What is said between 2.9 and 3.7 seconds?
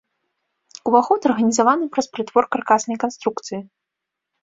канструкцыі.